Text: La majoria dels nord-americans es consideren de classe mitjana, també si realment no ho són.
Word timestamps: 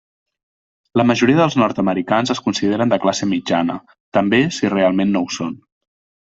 La 1.01 1.03
majoria 1.09 1.39
dels 1.39 1.57
nord-americans 1.63 2.33
es 2.37 2.41
consideren 2.47 2.95
de 2.95 2.99
classe 3.05 3.29
mitjana, 3.35 3.79
també 4.21 4.43
si 4.59 4.75
realment 4.79 5.15
no 5.17 5.27
ho 5.29 5.33
són. 5.41 5.57